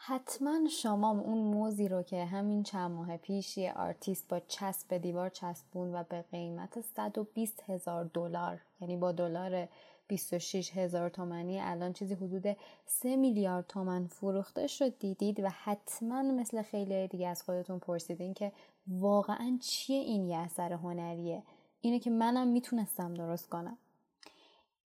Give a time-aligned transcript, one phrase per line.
[0.00, 4.98] حتما شما اون موزی رو که همین چند ماه پیش یه آرتیست با چسب به
[4.98, 9.68] دیوار چسبون و به قیمت 120 هزار دلار یعنی با دلار
[10.08, 12.56] 26 هزار تومنی الان چیزی حدود
[12.86, 18.52] 3 میلیارد تومن فروخته شد دیدید؟ و حتما مثل خیلی دیگه از خودتون پرسیدین که
[18.88, 21.42] واقعا چیه این یه اثر هنریه؟
[21.80, 23.78] اینه که منم می‌تونستم درست کنم.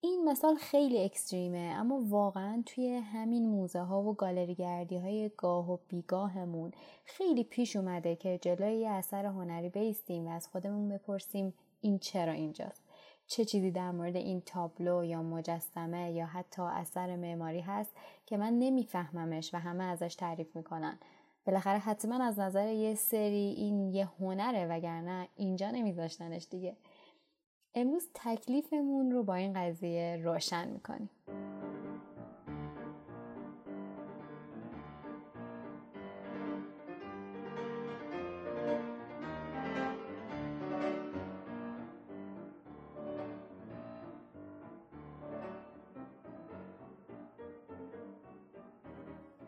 [0.04, 5.32] این مثال خیلی extreme ه اما واقعا توی همین موزه ها و گالری گردی های
[5.38, 6.72] گاه و بیگاهمون
[7.06, 12.82] خیلی پیش اومده که جلوی اثر هنری بیستیم و از خودمون بپرسیم این چرا اینجاست.
[13.28, 17.92] چه چیزی در مورد این تابلو یا مجسمه یا حتی اثر معماری هست
[18.26, 21.00] که من نمیفهممش و همه ازش تعریف می‌کنن؟
[21.46, 26.76] بالاخره حتما از نظر یه سری این یه هنره وگرنه اینجا نمیذاشتنش دیگه.
[27.76, 31.10] امروز تکلیفمون رو با این قضیه روشن می‌کنیم.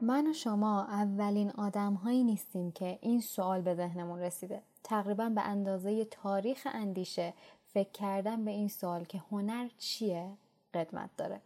[0.01, 4.61] من و شما اولین آدم هایی نیستیم که این سوال به ذهنمون رسیده.
[4.83, 7.33] تقریبا به اندازه تاریخ اندیشه
[7.73, 10.29] فکر کردن به این سوال که هنر چیه
[10.73, 11.41] قدمت داره.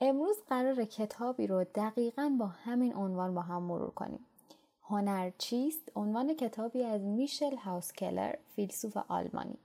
[0.00, 4.26] امروز قرار کتابی رو دقیقا با همین عنوان با هم مرور کنیم.
[4.82, 9.58] هنر چیست؟ عنوان کتابی از میشل هاوسکلر فیلسوف آلمانی.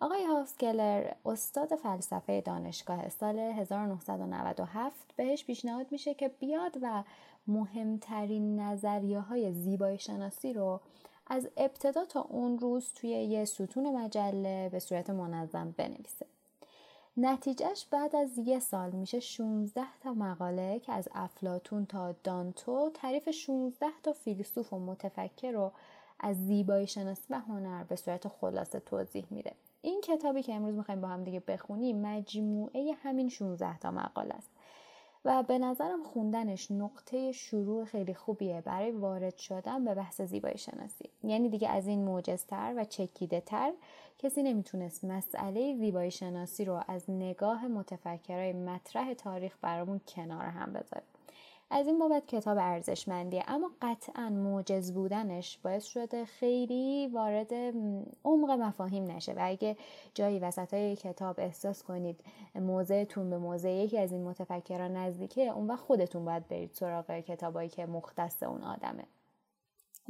[0.00, 7.02] آقای هاوسکلر استاد فلسفه دانشگاه سال 1997 بهش پیشنهاد میشه که بیاد و
[7.46, 10.80] مهمترین نظریه های زیبایی شناسی رو
[11.26, 16.26] از ابتدا تا اون روز توی یه ستون مجله به صورت منظم بنویسه.
[17.16, 23.30] نتیجهش بعد از یه سال میشه 16 تا مقاله که از افلاتون تا دانتو تعریف
[23.30, 25.72] 16 تا فیلسوف و متفکر رو
[26.20, 29.52] از زیبایی شناسی و هنر به صورت خلاصه توضیح میده.
[29.82, 34.50] این کتابی که امروز می‌خوایم با هم دیگه بخونیم مجموعه همین 16 تا مقاله است.
[35.24, 41.10] و به نظرم خوندنش نقطه شروع خیلی خوبیه برای وارد شدن به بحث زیبایی شناسی.
[41.24, 43.72] یعنی دیگه از این موجزتر و چکیده تر
[44.18, 51.13] کسی نمی‌تونست مسئله زیبایی شناسی رو از نگاه متفکرای مطرح تاریخ برامون کنار هم بذاره.
[51.74, 53.44] از این بابت کتاب ارزشمندیه.
[53.48, 57.52] اما قطعا موجز بودنش باعث شده خیلی وارد
[58.24, 59.32] عمق مفاهیم نشه.
[59.32, 59.76] و اگه
[60.14, 62.20] جایی وسط های کتاب احساس کنید
[62.54, 67.68] موضعتون به موضع یکی از این متفکران نزدیکه اون وقت خودتون باید برید سراغ کتابایی
[67.68, 69.04] که مختص اون آدمه.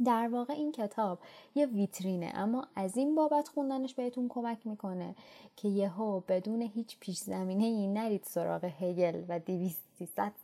[0.03, 1.19] در واقع این کتاب
[1.55, 5.15] یه ویترینه اما از این بابت خوندنش بهتون کمک می‌کنه
[5.55, 9.85] که یهو بدون هیچ پیش زمینه ای نرید سراغ هگل و 200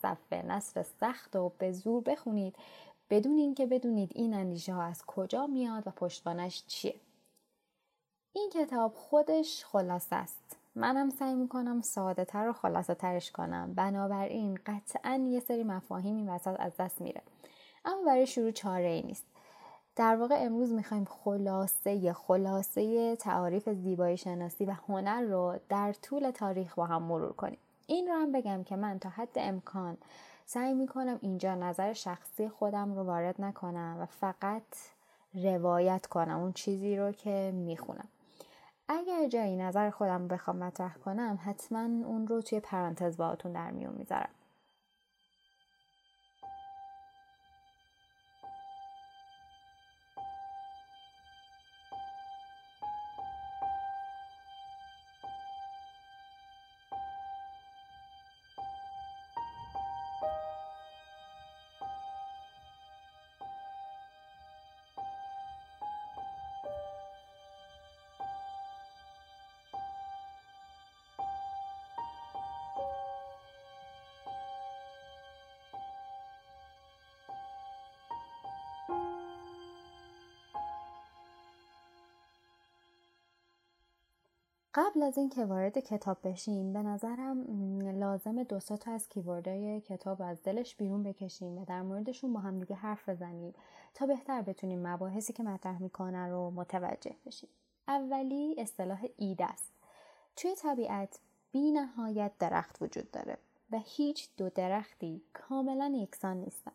[0.01, 2.56] صفحه نصر سخت و به زور بخونید
[3.09, 6.95] بدون اینکه بدونید این اندیشه ها از کجا میاد و پشتوانش چیه.
[8.34, 10.57] این کتاب خودش خلاصه است.
[10.75, 13.73] منم سعی می‌کنم ساده تر و خلاصه ترش کنم.
[13.73, 17.22] بنابراین قطعا یه سری مفاهیم این وسط از دست میره.
[17.85, 19.30] اما برای شروع چاره ای نیست.
[19.96, 26.75] در واقع امروز می‌خوایم خلاصه خلاصه تعاریف زیبایی شناسی و هنر رو در طول تاریخ
[26.75, 27.57] با هم مرور کنیم.
[27.88, 29.97] این رو هم بگم که من تا حد امکان
[30.46, 34.63] سعی می‌کنم اینجا نظر شخصی خودم رو وارد نکنم و فقط
[35.34, 38.08] روایت کنم اون چیزی رو که می‌خونم.
[38.88, 43.94] اگر جایی نظر خودم بخوام مطرح کنم حتما اون رو توی پرانتز باهاتون در میون
[43.94, 44.29] می‌ذارم.
[84.73, 87.46] قبل از اینکه وارد کتاب بشیم به نظرم
[88.00, 92.59] لازم دو تا از کیوردهای کتاب از دلش بیرون بکشیم و در موردشون با هم
[92.59, 93.53] دیگه حرف بزنیم
[93.94, 97.50] تا بهتر بتونیم مباحثی که مطرح می‌کنن رو متوجه بشیم.
[97.88, 99.72] اولی اصطلاح ایده است.
[100.35, 101.20] توی طبیعت
[101.52, 103.38] بی نهایت درخت وجود داره
[103.72, 106.72] و هیچ دو درختی کاملا یکسان نیستن.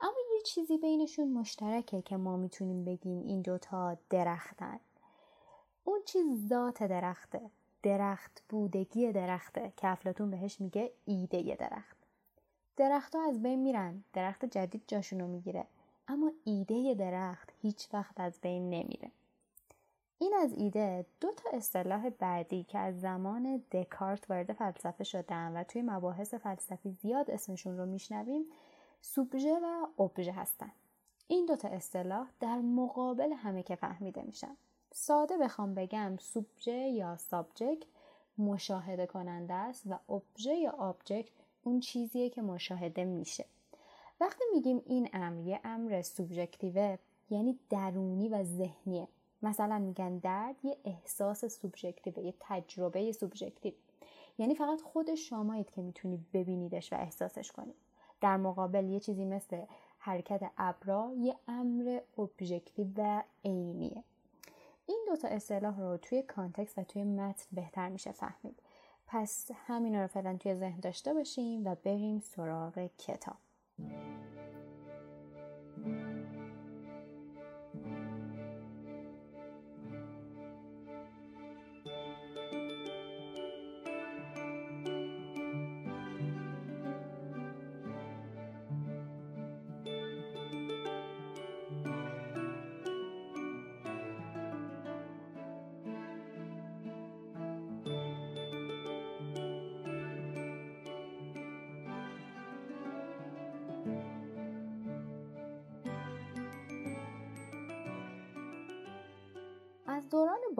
[0.00, 4.80] اما یه چیزی بینشون مشترکه که ما می‌تونیم بگیم این دوتا درختن.
[5.84, 7.40] اون چیز ذات درخته.
[7.82, 11.96] درخت بودگی درخته که افلاتون بهش میگه ایده درخت.
[12.76, 14.04] درختها از بین میرن.
[14.12, 15.66] درخت جدید جاشونو می‌گیره.
[16.08, 19.10] اما ایده درخت هیچ وقت از بین نمیره.
[20.18, 25.64] این از ایده دو تا اصطلاح بعدی که از زمان دکارت وارد فلسفه شدن و
[25.64, 28.44] توی مباحث فلسفی زیاد اسمشون رو میشنویم
[29.00, 30.72] سوبژه و ابژه هستن.
[31.28, 34.56] این دوتا اصطلاح در مقابل همه که فهمیده میشن.
[34.94, 37.86] ساده بخوام بگم سوبژه یا subject
[38.38, 41.30] مشاهده کننده است و ابژه یا object
[41.64, 43.44] اون چیزیه که مشاهده میشه.
[44.20, 46.98] وقتی میگیم این امر یه امر سوبژکتیوه
[47.30, 49.08] یعنی درونی و ذهنیه.
[49.42, 53.72] مثلا میگن درد یه احساس سوبژکتیوه یه تجربه سوبژکتیو
[54.38, 57.74] یعنی فقط خود شمایید که می‌تونید ببینیدش و احساسش کنید.
[58.20, 59.62] در مقابل یه چیزی مثل
[59.98, 64.04] حرکت ابرا یه امر ابژکتیو و عینیه.
[64.86, 68.62] این دوتا اصطلاح رو توی context و توی متن بهتر میشه فهمید.
[69.06, 73.36] پس همین رو فعلا توی ذهن داشته باشیم و بریم سراغ کتاب.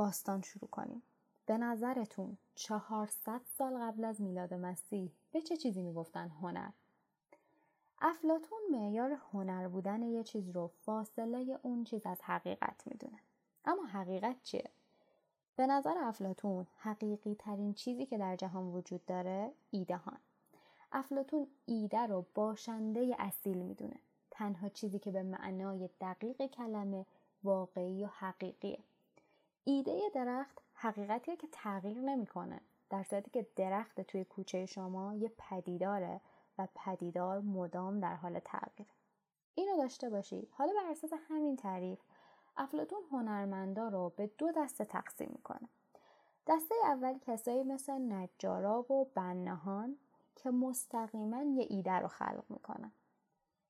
[0.02, 1.02] باستان شروع کنیم.
[1.46, 6.70] به نظرتون 400 سال قبل از میلاد مسیح به چه چیزی می‌گفتن هنر؟
[7.98, 13.18] افلاتون معیار هنر بودن یه چیز رو فاصله اون چیز از حقیقت می‌دونه.
[13.64, 14.70] اما حقیقت چیه؟
[15.56, 20.18] به نظر افلاتون حقیقی ترین چیزی که در جهان وجود داره ایده هان.
[20.92, 23.96] افلاتون ایده رو باشنده اصیل می‌دونه.
[24.30, 27.06] تنها چیزی که به معنای دقیق کلمه
[27.44, 28.78] واقعی و حقیقیه.
[29.64, 32.60] ایده درخت حقیقتیه که تغییر نمی‌کنه.
[32.90, 36.20] در صورتی که درخت توی کوچه شما یه پدیداره
[36.58, 38.88] و پدیدار مدام در حال تغییر.
[39.54, 42.00] اینو داشته باشید حالا بر اساس همین تعریف
[42.56, 45.68] افلاتون هنرمندا رو به دو دسته تقسیم می‌کنه.
[46.46, 49.96] دسته اول کسایی مثل نجارا و بنهان
[50.36, 52.92] که مستقیما یه ایده رو خلق می‌کنن.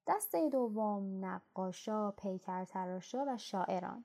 [0.06, 4.04] دسته دوم نقاشا، پیکرتراشا و شاعران.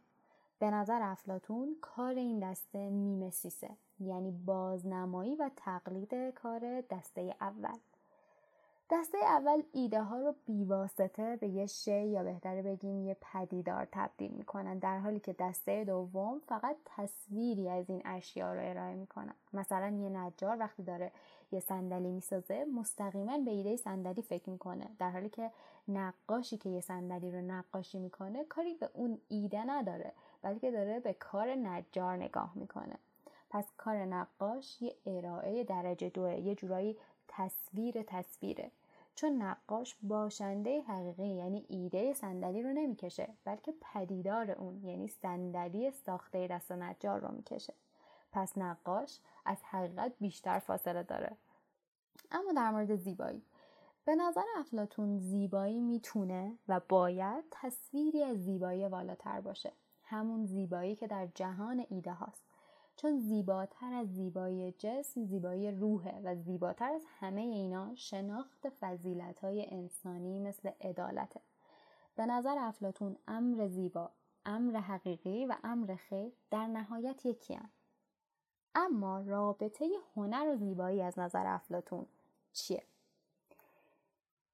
[0.59, 3.69] به نظر افلاتون کار این دسته میمسیسه
[3.99, 7.77] یعنی بازنمایی و تقلید کار دسته اول.
[8.89, 14.31] دسته اول ایده ها رو بیواسطه به یه شی یا بهتره بگیم یه پدیدار تبدیل
[14.31, 19.33] می‌کنن در حالی که دسته دوم فقط تصویری از این اشیا رو ارائه می‌کنن.
[19.53, 21.11] مثلا یه نجار وقتی داره
[21.51, 24.87] یه صندلی می‌سازه مستقیما به ایده صندلی فکر می‌کنه.
[24.99, 25.51] در حالی که
[25.87, 30.13] نقاشی که یه صندلی رو نقاشی می‌کنه کاری به اون ایده نداره.
[30.47, 32.95] بلکه داره به کار نجار نگاه می‌کنه.
[33.49, 36.97] پس کار نقاش یه ارائه درجه دوه یه جورایی
[37.27, 38.71] تصویر تصویره.
[39.15, 46.47] چون نقاش باشنده حقیقی یعنی ایده صندلی رو نمی‌کشه بلکه پدیدار اون یعنی صندلی ساخته
[46.47, 47.73] دست نجار رو می‌کشه.
[48.31, 51.37] پس نقاش از حقیقت بیشتر فاصله داره.
[52.31, 53.41] اما در مورد زیبایی.
[54.05, 59.71] به نظر افلاتون زیبایی می‌تونه و باید تصویری از زیبایی والاتر باشه.
[60.09, 62.43] همون زیبایی که در جهان ایده هاست
[62.95, 69.65] چون زیباتر از زیبایی جسم زیبایی روحه و زیباتر از همه اینا شناخت فضیلت های
[69.69, 71.41] انسانی مثل عدالته
[72.15, 74.11] به نظر افلاتون امر زیبا
[74.45, 77.69] امر حقیقی و امر خیر در نهایت یکی هم.
[78.75, 82.05] اما رابطه هنر و زیبایی از نظر افلاتون
[82.53, 82.83] چیه؟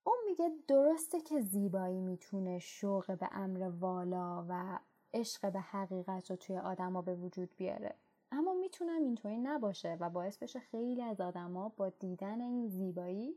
[0.03, 4.79] اون میگه درسته که زیبایی می‌تونه شوق به امر والا و
[5.13, 7.95] عشق به حقیقت رو توی آدما به وجود بیاره.
[8.31, 13.35] اما می‌تونم اینطوری نباشه و باعث بشه خیلی از آدما با دیدن این زیبایی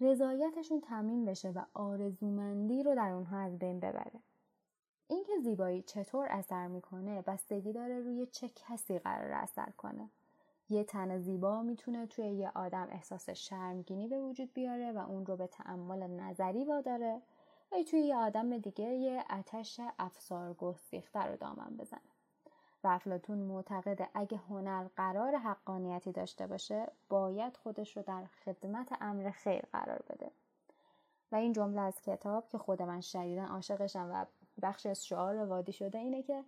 [0.00, 4.20] رضایتشون تمرین بشه و آرزومندی رو در اونها از بین ببره.
[5.08, 10.10] اینکه زیبایی چطور اثر می‌کنه بستگی داره روی چه کسی قرار اثر کنه.
[10.68, 15.36] یه تن زیبا می‌تونه توی یه آدم احساس شرمگینی به وجود بیاره و اون رو
[15.36, 17.22] به تعمل نظری واداره.
[17.72, 22.00] و توی یه آدم دیگه یه اتش افسار گستیخته رو دامن بزنه.
[22.84, 29.30] و افلاتون معتقده اگه هنر قرار حقانیتی داشته باشه باید خودش رو در خدمت امر
[29.30, 30.30] خیر قرار بده.
[31.32, 34.26] و این جمله از کتاب که خود من شدیدا عاشقشم و
[34.62, 36.44] بخشی از شعار وادی شده اینه که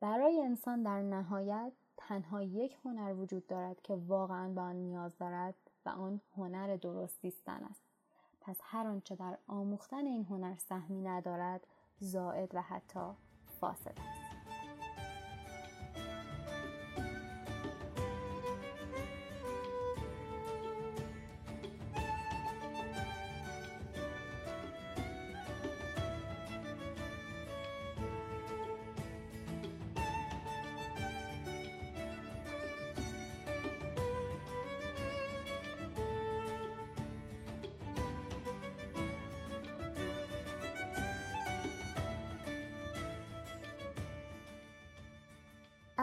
[0.00, 5.54] برای انسان در نهایت تنها یک هنر وجود دارد که واقعا به آن نیاز دارد
[5.86, 7.91] و آن هنر درست است.
[8.42, 11.66] پس هر آنچه در آموختن این هنر سهمی ندارد
[11.98, 13.00] زائد و حتی
[13.60, 14.21] فاسد است.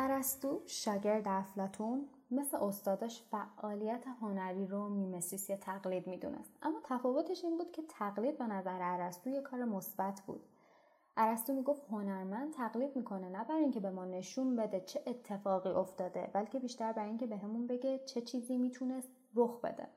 [0.09, 6.51] ارسطو شاگرد افلاتون مثل استادش فعالیت هنری رو میمسیس یا تقلید می‌دونست.
[6.61, 10.41] اما تفاوتش این بود که تقلید به نظر ارسطو یه کار مثبت بود.
[11.17, 16.29] ارسطو می‌گفت هنرمند تقلید می‌کنه نه برای اینکه به ما نشون بده چه اتفاقی افتاده
[16.33, 19.87] بلکه بیشتر برای اینکه بهمون به بگه چه چیزی می‌تونست رخ بده.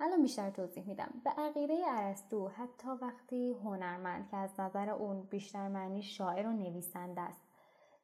[0.00, 1.20] الان بیشتر توضیح میدم.
[1.24, 7.20] به عقیده ارسطو حتی وقتی هنرمند که از نظر اون بیشتر معنی شاعر و نویسنده
[7.20, 7.41] است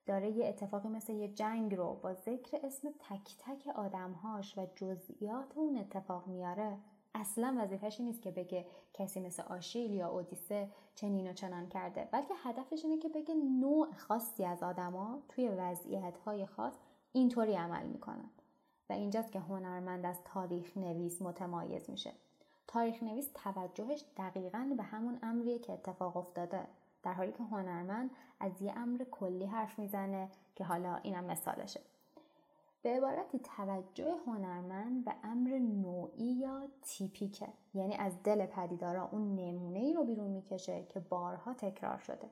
[0.09, 5.53] داره یه اتفاقی مثل یه جنگ رو با ذکر اسم تک تک آدمهاش و جزئیات
[5.55, 6.79] اون اتفاق میاره
[7.15, 12.09] اصلا وظیفش نیست که بگه کسی مثل آشیل یا اودیسه چنین و چنان کرده.
[12.13, 16.75] بلکه هدفش اینه که بگه نوع خاصی از آدما توی وضعیت های خاص
[17.13, 18.31] اینطوری عمل می‌کنن.
[18.91, 22.13] و اینجاست که هنرمند از تاریخ نویس متمایز میشه.
[22.67, 26.67] تاریخ نویس توجهش دقیقا به همون امریه که اتفاق افتاده.
[27.03, 31.81] در حالی که هنرمند از یه امر کلی حرف می‌زنه که حالا اینم مثالشه.
[32.83, 37.49] به عبارتی توجه هنرمند به امر نوعی یا تیپیکه.
[37.75, 42.31] یعنی از دل پدیدارا اون نمونه ای رو بیرون می‌کشه که بارها تکرار شده.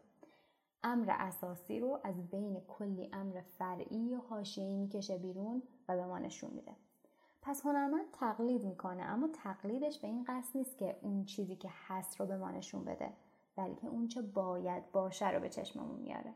[0.85, 6.19] امر اساسی رو از بین کلی امر فرعی و حاشیه‌ای می‌کشه بیرون و به ما
[6.19, 6.73] نشون میده.
[7.43, 12.21] پس هنرمند تقلید می‌کنه اما تقلیدش به این قصد نیست که اون چیزی که هست
[12.21, 13.13] رو به ما نشون بده.
[13.57, 16.35] بلکه اونچه باید باشه رو به چشممون میاره.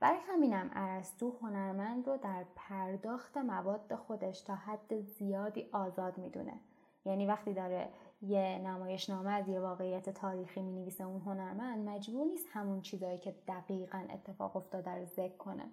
[0.00, 6.60] برای همینم ارسطو هنرمند رو در پرداخت مواد خودش تا حد زیادی آزاد می‌دونه.
[7.04, 7.88] یعنی وقتی داره
[8.22, 13.34] یه نمایشنامه از یه واقعیت تاریخی می نویسه اون هنرمند مجبور نیست همون چیزایی که
[13.48, 15.64] دقیقا اتفاق افتاده رو ذکر کنه.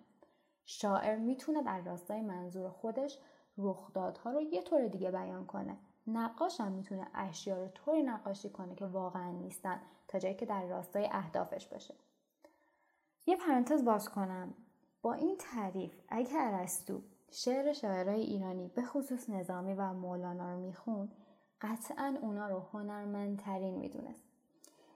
[0.65, 3.19] شاعر می‌تونه در راستای منظور خودش
[3.57, 5.77] رخدادها رو یه طور دیگه بیان کنه.
[6.07, 10.65] نقاش هم می‌تونه اشیا رو طوری نقاشی کنه که واقعا نیستن تا جایی که در
[10.65, 11.93] راستای اهدافش باشه.
[13.25, 14.53] یه پرانتز باز کنم.
[15.01, 21.09] با این تعریف اگه ارسطو شعر شاعرای ایرانی به خصوص نظامی و مولانا رو میخون
[21.61, 24.23] قطعا اونا رو هنرمندترین می‌دونست.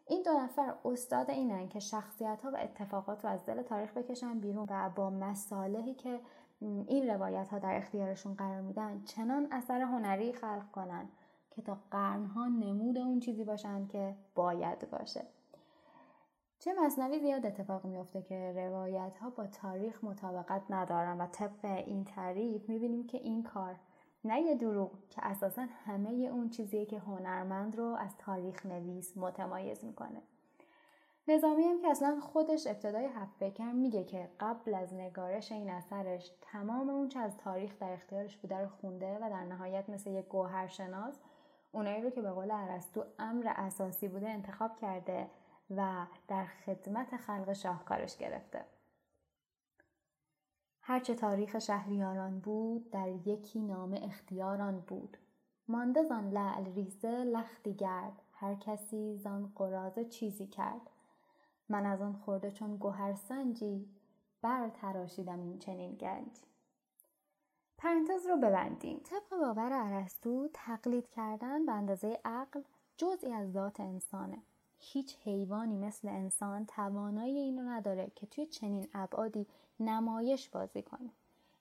[0.07, 4.39] این دو نفر استاد اینن که شخصیت ها و اتفاقات رو از دل تاریخ بکشن
[4.39, 6.19] بیرون و با مصالحی که
[6.61, 11.09] این روایت ها در اختیارشون قرار میدن چنان اثر هنری خلق کنن
[11.49, 15.23] که تا قرنها نمود اون چیزی باشن که باید باشه.
[16.59, 22.03] چه مصنوی زیاد اتفاق میافته که روایت ها با تاریخ مطابقت ندارن و طبق این
[22.03, 23.75] تعریف می‌بینیم که این کار
[24.23, 29.85] نه یه دروغ که اساسا همه اون چیزیه که هنرمند رو از تاریخ نویس متمایز
[29.85, 30.21] می‌کنه.
[31.27, 33.09] نظامی هم که اصلا خودش ابتدای
[33.39, 38.37] فکر میگه که قبل از نگارش این اثرش تمام اون چه از تاریخ در اختیارش
[38.37, 41.19] بوده رو خونده و در نهایت مثل یک گوهرشناس
[41.71, 45.27] اونایی رو که به قول ارسطو امر اساسی بوده انتخاب کرده
[45.69, 48.65] و در خدمت خلق شاهکارش گرفته.
[50.81, 55.17] هرچه تاریخ شهریاران بود در یکی نامه اختیاران بود.
[55.67, 60.90] مانده زان لعل ریزه لختی گرد هر کسی زان قرازه چیزی کرد.
[61.69, 63.89] من از آن خورده چون گوهر سنجی
[64.41, 66.31] بر تراشیدم این چنین گنج.
[67.77, 69.01] پرانتز رو ببندیم.
[69.03, 72.61] طبق باور ارسطو تقلید کردن به اندازه عقل
[72.97, 74.37] جزئی از ذات انسانه.
[74.79, 79.47] هیچ حیوانی مثل انسان توانایی اینو نداره که توی چنین ابعادی
[79.79, 81.09] نمایش بازی کنه.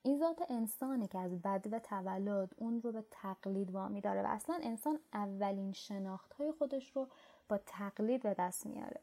[0.02, 4.26] این ذات انسانه که از بد و تولد اون رو به تقلید وامی داره و
[4.26, 7.08] اصلا انسان اولین شناخت های خودش رو
[7.48, 9.00] با تقلید به دست میاره.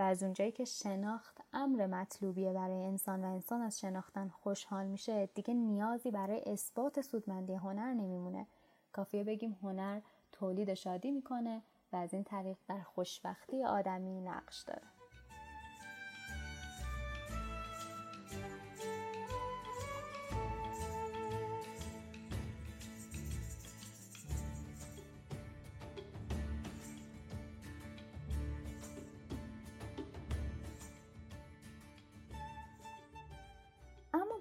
[0.00, 5.26] و از اونجایی که شناخت امر مطلوبیه برای انسان و انسان از شناختن خوشحال میشه
[5.26, 8.46] دیگه نیازی برای اثبات سودمندی هنر نمیمونه.
[8.92, 10.00] کافیه بگیم هنر
[10.32, 14.99] تولید شادی می‌کنه و از این طریق در خوشبختی آدمی نقش داره.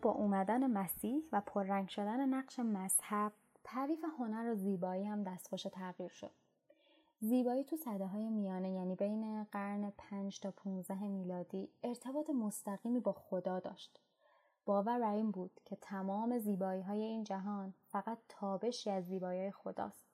[0.02, 3.32] با اومدن مسیح و پررنگ شدن نقش مذهب
[3.64, 6.32] تعریف هنر و زیبایی هم دستخوش تغییر شد
[7.22, 13.12] زیبایی تو صده های میانه یعنی بین قرن 5 تا 15 میلادی ارتباط مستقیمی با
[13.12, 14.00] خدا داشت.
[14.66, 20.06] باور بر این بود که تمام زیبایی های این جهان فقط تابشی از زیبایی خداست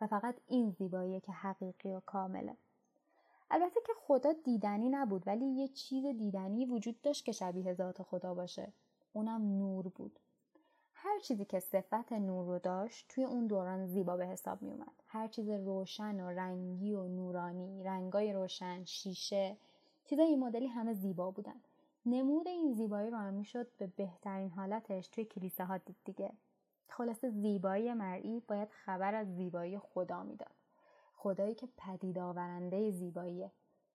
[0.00, 2.56] و فقط این زیبایی که حقیقی و کامله.
[3.50, 8.34] البته که خدا دیدنی نبود ولی یه چیز دیدنی وجود داشت که شبیه ذات خدا
[8.34, 8.72] باشه.
[9.12, 10.18] اونم نور بود.
[10.94, 15.02] هر چیزی که صفت نور رو داشت توی اون دوران زیبا به حساب می اومد.
[15.06, 19.56] هر چیز روشن و رنگی و نورانی، رنگای روشن، شیشه،
[20.04, 21.60] چیزای این مدلی همه زیبا بودن.
[22.06, 26.32] نمود این زیبایی رو هم می‌شد به بهترین حالتش توی کلیسه ها دید دیگه.
[26.88, 30.54] خلاصه زیبایی مرئی باید خبر از زیبایی خدا می‌داد.
[31.14, 33.50] خدایی که پدید آورنده زیباییه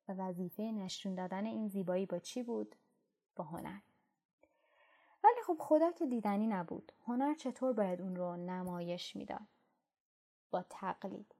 [0.07, 2.75] و وظیفه نشون دادن این زیبایی با چی بود؟
[3.35, 3.79] با هنر.
[5.47, 6.91] خب خدا که دیدنی نبود.
[7.07, 9.47] هنر چطور باید اون رو نمایش می‌داد؟
[10.51, 11.35] با تقلید.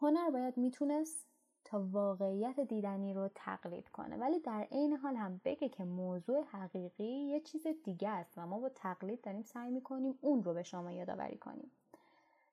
[0.00, 1.26] هنر باید می‌تونست
[1.64, 7.04] تا واقعیت دیدنی رو تقلید کنه ولی در عین حال هم بگه که موضوع حقیقی
[7.04, 10.92] یه چیز دیگه است و ما با تقلید داریم سعی می‌کنیم اون رو به شما
[10.92, 11.70] یادآوری کنیم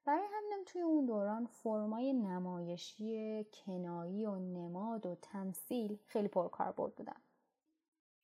[0.05, 7.21] برای همینم توی اون دوران فرمای نمایشی کنایی و نماد و تمثیل خیلی پرکاربرد بودن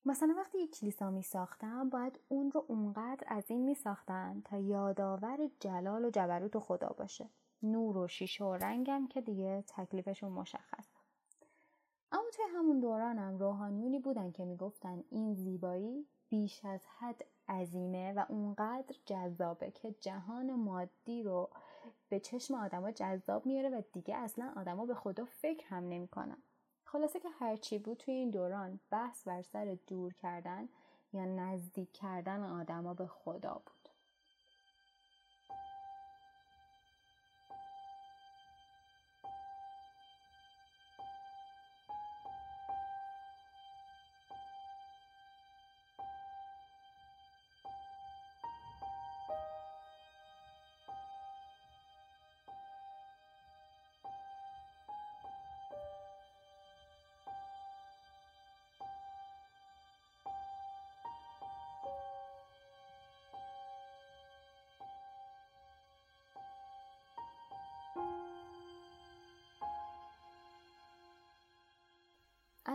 [0.08, 5.50] مثلا وقتی یک کلیسا می ساختن باید اون رو اونقدر این می ساختن تا یادآور
[5.60, 7.30] جلال و جبروت خدا باشه.
[7.64, 10.88] نور و شیشه و رنگم که دیگه تکلیفشون مشخص.
[12.12, 18.26] اما توی همون دورانم روحانیونی بودن که می‌گفتن این زیبایی بیش از حد عظیمه و
[18.30, 21.50] اونقدر جذابه که جهان مادی رو
[22.10, 26.38] به چشم آدما جذاب میاره و دیگه اصلا آدما به خدا فکر هم نمی‌کنن.
[26.96, 30.70] خلاصه که هرچی بود توی این دوران بحث بر سر دور کردن
[31.14, 33.75] یا نزدیک کردن آدما به خدا بود.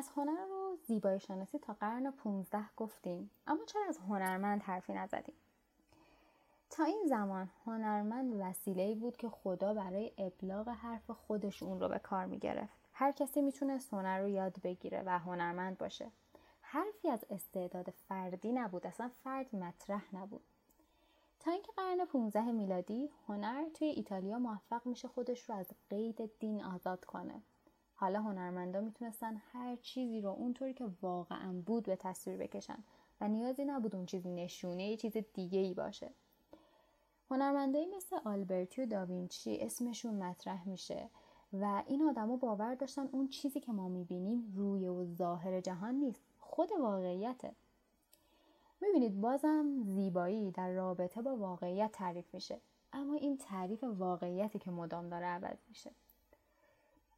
[0.00, 5.34] از هنر و زیبایی شناسی تا قرن 15 گفتیم اما چرا از هنرمند حرفی نزدیم
[6.70, 11.98] تا این زمان هنرمند وسیله بود که خدا برای ابلاغ حرف خودش اون رو به
[11.98, 12.78] کار می گرفت.
[12.92, 16.10] هر کسی می‌تونست هنر رو یاد بگیره و هنرمند باشه.
[16.60, 20.42] حرفی از استعداد فردی نبود، اصلا فرد مطرح نبود.
[21.40, 26.64] تا اینکه قرن 15 میلادی هنر توی ایتالیا موفق میشه خودش رو از قید دین
[26.64, 27.42] آزاد کنه
[28.00, 32.78] حالا هنرمندا می‌تونستن هر چیزی رو اونطوری که واقعا بود به تصویر بکشن
[33.20, 36.10] و نیازی نبود اون چیز نشونه یه چیز دیگه ای باشه.
[37.30, 41.08] هنرمندایی مثل آلبرتی و داوینچی اسمشون مطرح میشه
[41.52, 46.20] و این آدما باور داشتن اون چیزی که ما می‌بینیم روی و ظاهر جهان نیست
[46.40, 47.52] خود واقعیته.
[48.80, 52.60] می‌بینید بازم زیبایی در رابطه با واقعیت تعریف میشه
[52.92, 55.90] اما این تعریف واقعیتی که مدام داره عوض میشه.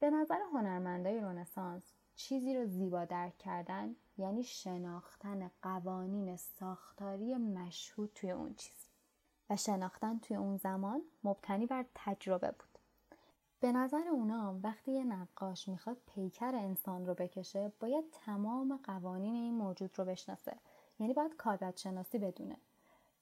[0.02, 1.82] به نظر هنرمندای رونسانس
[2.14, 8.86] چیزی رو زیبا درک کردن یعنی شناختن قوانین ساختاری مشهود توی اون چیز.
[9.50, 12.78] و شناختن توی اون زمان مبتنی بر تجربه بود.
[13.60, 19.54] به نظر اونا وقتی یه نقاش می‌خواد پیکر انسان رو بکشه باید تمام قوانین این
[19.54, 20.56] موجود رو بشناسه.
[21.00, 22.56] یعنی باید کاربرد شناسی بدونه.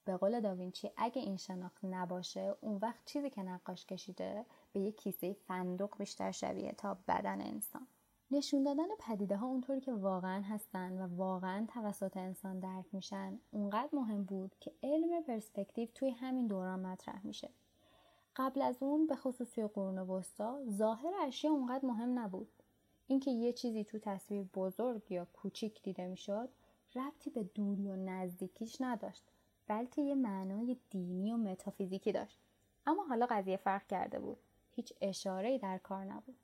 [0.05, 4.97] به قول داوینچی اگه این شناخت نباشه اون وقت چیزی که نقاش کشیده به یک
[4.97, 7.87] کیسه فندق بیشتر شبیه تا بدن انسان.
[8.31, 13.89] نشون دادن پدیده ها اونطوری که واقعا هستن و واقعا توسط انسان درک میشن اونقدر
[13.93, 17.49] مهم بود که علم پرسپکتیو توی همین دوران مطرح میشه.
[18.35, 22.49] قبل از اون به خصوص توی قرون وسطا ظاهر اشیا اونقدر مهم نبود.
[23.07, 26.49] اینکه یه چیزی تو تصویر بزرگ یا کوچیک دیده می‌شد
[26.95, 29.23] ربطی به دوری و نزدیکیش نداشت
[29.67, 32.39] بلکه یه معنای دینی و متافیزیکی داشت.
[32.85, 34.37] اما حالا قضیه فرق کرده بود.
[34.75, 36.37] هیچ اشاره‌ای در کار نبود.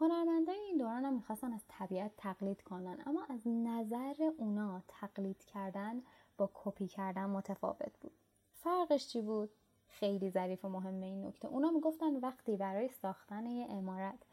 [0.00, 6.02] هنرمندای این دوران هم می‌خواستن از طبیعت تقلید کنن اما از نظر اونا تقلید کردن
[6.36, 8.12] با کپی کردن متفاوت بود.
[8.52, 9.50] فرقش چی بود؟
[9.88, 11.48] خیلی ظریف و مهمه این نکته.
[11.48, 14.26] اونا می‌گفتن وقتی برای ساختن یه امارت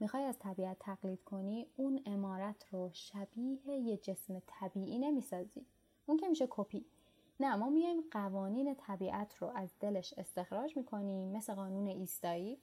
[0.00, 5.66] می‌خوای از طبیعت تقلید کنی اون امارت رو شبیه یه جسم طبیعی نمی‌سازی.
[6.06, 6.86] اون که میشه کپی
[7.40, 12.58] نه ما میایم قوانین طبیعت رو از دلش استخراج می‌کنیم مثل قانون ایستایی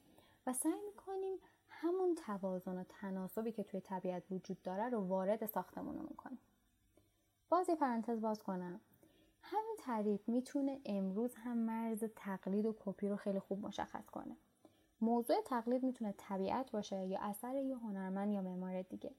[0.46, 1.38] و سعی می‌کنیم
[1.68, 6.38] همون توازن و تناسبی که توی طبیعت وجود داره رو وارد ساختمون می‌کنیم.
[7.48, 8.80] باز یه پرانتز باز کنم.
[9.42, 14.36] همین تعریف می‌تونه امروز هم مرز تقلید و کپی رو خیلی خوب مشخص کنه.
[15.00, 19.10] موضوع تقلید می‌تونه طبیعت باشه یا اثر یه هنرمند یا معمار دیگه.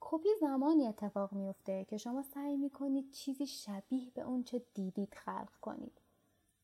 [0.00, 5.52] کپی زمانی اتفاق میفته که شما سعی می‌کنید چیزی شبیه به اون چه دیدید خلق
[5.60, 6.00] کنید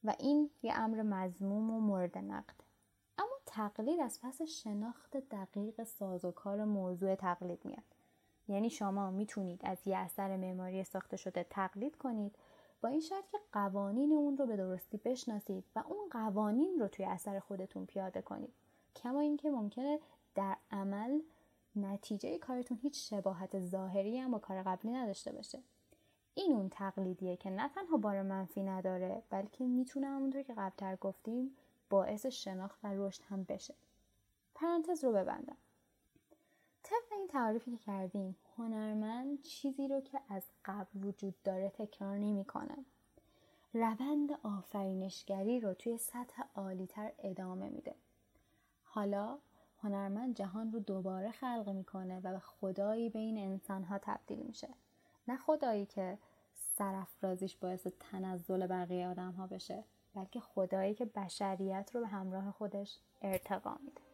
[0.04, 2.64] و این یه امر مضموم و مورد نقده
[3.18, 7.84] اما تقلید از پس شناخت دقیق سازوکار موضوع تقلید میاد.
[8.48, 12.36] یعنی شما می‌تونید از یه اثر معماری ساخته شده تقلید کنید
[12.82, 17.04] با این شرط که قوانین اون رو به درستی بشناسید و اون قوانین رو توی
[17.04, 18.52] اثر خودتون پیاده کنید.
[18.96, 20.00] کما اینکه ممکنه
[20.34, 21.20] در عمل
[21.76, 25.62] نتیجه کارتون هیچ شباهت ظاهری هم با کار قبلی نداشته باشه.
[26.34, 31.56] این اون تقلیدیه که نه تنها بار منفی نداره بلکه می‌تونه همونطور که قبلتر گفتیم
[31.90, 33.74] باعث شناخت و رشد هم بشه.
[34.54, 35.56] پرانتز رو ببندم.
[36.82, 42.76] طبق این تعریفی که کردیم هنرمند چیزی رو که از قبل وجود داره تکرار نمی‌کنه.
[43.74, 47.94] روند آفرینشگری رو توی سطح عالیتر ادامه میده.
[48.84, 49.38] حالا
[49.86, 54.68] هنرمند جهان رو دوباره خلق می‌کنه و به خدایی بین انسانها تبدیل میشه.
[55.28, 56.18] نه خدایی که
[56.54, 62.98] سرافرازیش باعث تنزل بقیه آدم ها بشه بلکه خدایی که بشریت رو به همراه خودش
[63.22, 64.05] ارتقا میده.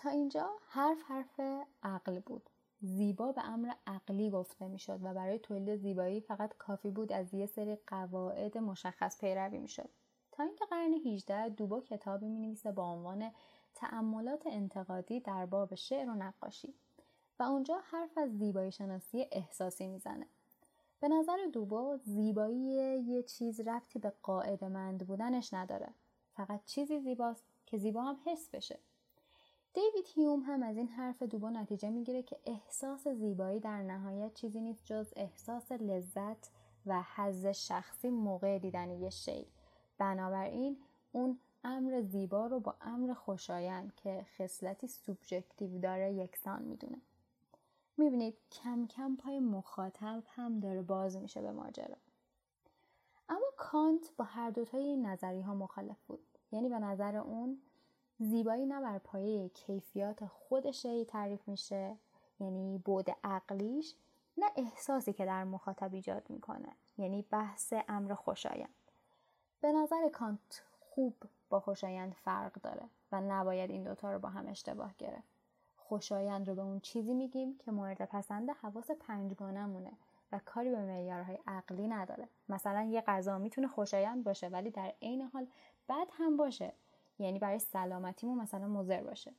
[0.00, 1.40] تا اینجا حرف حرف
[1.82, 2.42] عقل بود.
[2.82, 7.46] زیبا به امر عقلی گفته می‌شد و برای تولید زیبایی فقط کافی بود از یه
[7.46, 9.88] سری قواعد مشخص پیروی می‌شد.
[10.32, 13.30] تا اینکه قرن 18 دوبا کتابی می نویسه با عنوان
[13.74, 16.74] تأملات انتقادی در باب شعر و نقاشی
[17.38, 20.26] و اونجا حرف از زیبایی شناسی احساسی می‌زنه.
[21.00, 22.58] به نظر دوبا زیبایی
[23.02, 25.88] یه چیز رفتی به قاعده مند بودنش نداره.
[26.34, 28.78] فقط چیزی زیباست که زیبا هم حس بشه.
[29.74, 34.60] دیوید هیوم هم از این حرف دوبا نتیجه می‌گیره که احساس زیبایی در نهایت چیزی
[34.60, 36.50] نیست جز احساس لذت
[36.86, 39.46] و حز شخصی موقع دیدن یه شی.
[39.98, 40.76] بنابراین
[41.12, 47.00] اون امر زیبا رو با امر خوشایند که خصلتی سوبژکتیو داره یکسان می‌دونه.
[47.96, 51.96] می‌بینید کم کم پای مخاطب هم داره باز میشه به ماجرا.
[53.28, 56.24] اما کانت با هر دوتای این نظری ها مخالف بود.
[56.52, 57.62] یعنی به نظر اون
[58.20, 60.18] زیبایی نه بر پایه کیفیات
[60.70, 61.96] شی تعریف میشه.
[62.40, 63.94] یعنی بود عقلیش
[64.38, 66.68] نه احساسی که در مخاطب ایجاد می‌کنه.
[66.98, 68.74] یعنی بحث امر خوشایند.
[69.60, 71.14] به نظر کانت خوب
[71.50, 75.28] با خوشایند فرق داره و نباید این دوتا رو با هم اشتباه گرفت.
[75.76, 79.92] خوشایند رو به اون چیزی میگیم که مورد پسند حواس پنجگانمونه
[80.32, 82.28] و کاری به معیارهای عقلی نداره.
[82.48, 85.46] مثلا یه غذا می‌تونه خوشایند باشه ولی در عین حال
[85.88, 86.72] بد هم باشه.
[87.24, 89.32] یعنی برای سلامتیمون مثلا مضر باشه.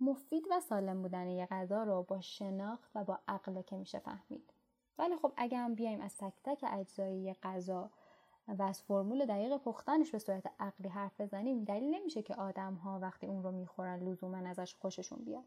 [0.00, 4.52] مفید و سالم بودن یه غذا رو با شناخت و با عقل که میشه فهمید.
[4.98, 7.90] ولی خب اگه هم بیایم از تک تک اجزای یه غذا
[8.48, 12.98] و از فرمول دقیق پختنش به صورت عقلی حرف بزنیم دلیل نمیشه که آدم ها
[12.98, 15.44] وقتی اون رو می‌خورن لزوما ازش خوششون بیاد.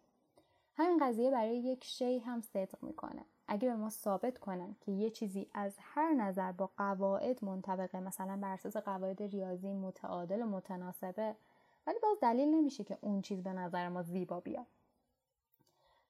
[0.76, 3.26] همین قضیه برای یک شی هم صدق می‌کنه.
[3.48, 8.38] اگه به ما ثابت کنن که یه چیزی از هر نظر با قواعد منطبقه مثلا
[8.42, 11.36] بر اساس قواعد ریاضی متعادل و متناسبه
[11.90, 14.66] ولی باز دلیل نمیشه که اون چیز به نظر ما زیبا بیاد.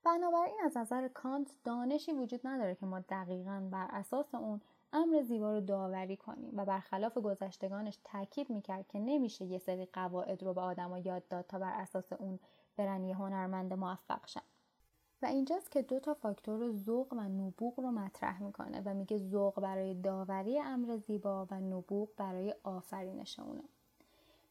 [0.04, 4.62] بنابراین از نظر کانت دانشی وجود نداره که ما دقیقا بر اساس اون
[4.94, 10.44] امر زیبا رو داوری کنیم و برخلاف گذشتگانش تاکید می‌کرد که نمیشه یه سری قواعد
[10.44, 12.40] رو به آدما یاد داد تا بر اساس اون
[12.78, 14.42] برن یه هنرمند موفق شن.
[15.22, 19.60] و اینجاست که دو تا فاکتور ذوق و نبوغ رو مطرح می‌کنه و میگه ذوق
[19.60, 23.64] برای داوری امر زیبا و نبوغ برای آفرینش اونه.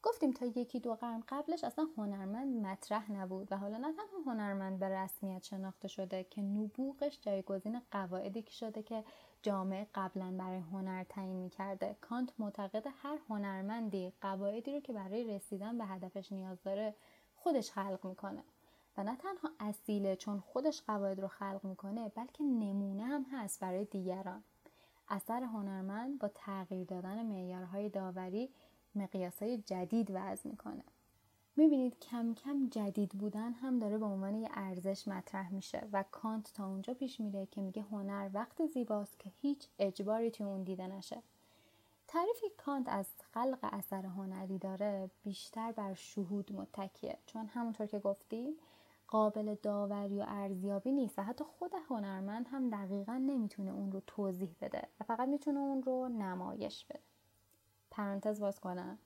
[0.08, 4.78] گفتیم تا یکی دو قرن قبلش اصلا هنرمند مطرح نبود و حالا نه تنها هنرمند
[4.78, 9.04] به رسمیت شناخته شده که نبوغش جایگزین قواعدی که شده که
[9.42, 11.96] جامعه قبلا برای هنر تعیین می‌کرده.
[12.00, 16.94] کانت معتقد هر هنرمندی قواعدی رو که برای رسیدن به هدفش نیاز داره
[17.36, 18.42] خودش خلق می‌کنه.
[18.96, 23.84] و نه تنها اصیله چون خودش قواعد رو خلق می‌کنه بلکه نمونه هم هست برای
[23.84, 24.44] دیگران.
[25.08, 28.50] اثر هنرمند با تغییر دادن معیارهای داوری
[29.02, 30.84] مقیاسهای جدید وضع می‌کنه.
[31.56, 36.52] می‌بینید کم کم جدید بودن هم داره به عنوان یه ارزش مطرح میشه و کانت
[36.54, 40.86] تا اونجا پیش میره که میگه هنر وقت زیباست که هیچ اجباری توی اون دیده
[40.86, 41.22] نشه.
[42.08, 47.18] تعریفی کانت از خلق اثر هنری داره بیشتر بر شهود متکیه.
[47.26, 48.52] چون همونطور که گفتیم
[49.08, 54.56] قابل داوری و ارزیابی نیست و حتی خود هنرمند هم دقیقا نمی‌تونه اون رو توضیح
[54.60, 57.07] بده و فقط می‌تونه اون رو نمایش بده.
[57.98, 58.98] پرانتز باز کنم.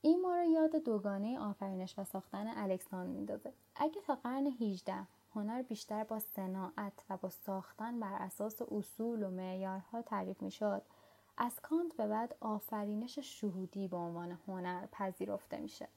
[0.00, 3.52] این ما رو یاد دوگانه آفرینش و ساختن الکساندر میندازه.
[3.76, 4.94] اگه تا قرن 18
[5.34, 10.82] هنر بیشتر با صناعت و با ساختن بر اساس اصول و معیارها تعریف می‌شد
[11.36, 15.88] از کانت به بعد آفرینش شهودی به عنوان هنر پذیرفته میشه.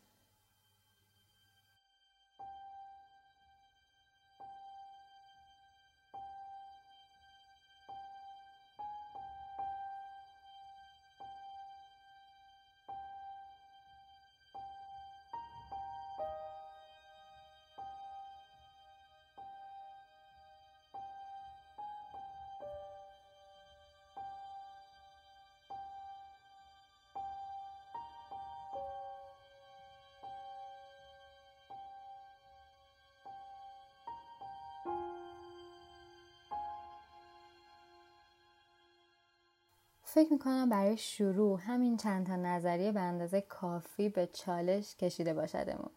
[40.13, 45.89] فکر می‌کنم برای شروع همین چند تا نظریه به اندازه کافی به چالش کشیده باشدمون.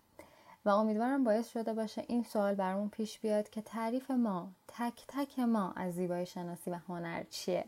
[0.65, 5.39] و امیدوارم باعث شده باشه این سوال برامون پیش بیاد که تعریف ما تک تک
[5.39, 7.65] ما از زیبایی شناسی و هنر چیه؟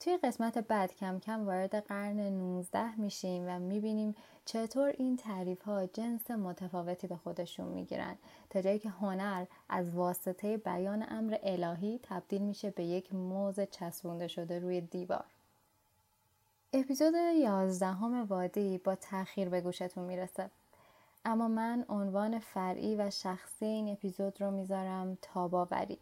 [0.00, 5.86] توی قسمت بعد کم کم وارد قرن 19 میشیم و می‌بینیم چطور این تعریف ها
[5.86, 8.18] جنس متفاوتی به خودشون می‌گیرن
[8.50, 14.28] تا جایی که هنر از واسطه بیان امر الهی تبدیل میشه به یک موز چسبونده
[14.28, 15.24] شده روی دیوار.
[16.72, 20.50] اپیزود یازدهم وادی با تاخیر به گوشتون می‌رسه.
[21.24, 25.98] اما من عنوان فرعی و شخصی این اپیزود رو می‌ذارم تاباوری.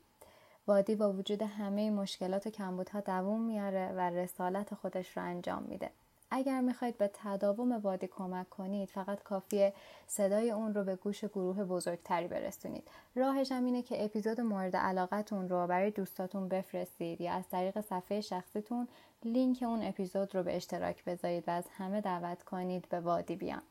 [0.66, 5.90] وادی با وجود همه مشکلات و کمبودها دووم میاره و رسالت خودش رو انجام میده.
[6.30, 9.72] اگر می‌خواید به تداوم وادی کمک کنید فقط کافیه
[10.06, 12.88] صدای اون رو به گوش گروه بزرگتری برسونید.
[13.14, 18.20] راهش هم اینه که اپیزود مورد علاقتون رو برای دوستاتون بفرستید یا از طریق صفحه
[18.20, 18.88] شخصیتون
[19.24, 23.62] لینک اون اپیزود رو به اشتراک بذارید و از همه دعوت کنید به وادی بیان.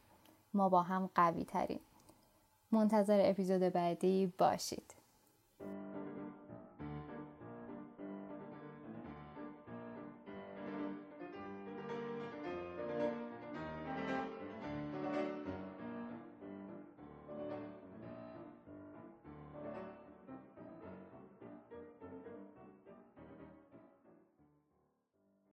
[0.53, 1.79] ما با هم قوی تریم
[2.71, 4.93] منتظر اپیزود بعدی باشید.